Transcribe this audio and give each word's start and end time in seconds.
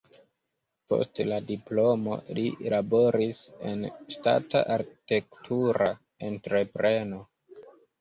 Post 0.93 1.21
la 1.31 1.37
diplomo 1.49 2.17
li 2.39 2.47
laboris 2.75 3.43
en 3.75 3.87
ŝtata 4.17 4.65
arkitektura 4.81 5.93
entrepreno. 6.35 7.27